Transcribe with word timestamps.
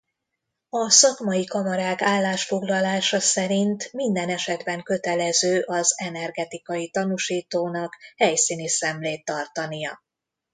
A 0.69 0.89
szakmai 0.89 1.45
kamarák 1.45 2.01
állásfoglalása 2.01 3.19
szerint 3.19 3.93
minden 3.93 4.29
esetben 4.29 4.83
kötelező 4.83 5.61
az 5.65 5.93
energetikai 5.97 6.89
tanúsítónak 6.89 7.93
helyszíni 8.17 8.67
szemlét 8.67 9.25
tartania. 9.25 10.01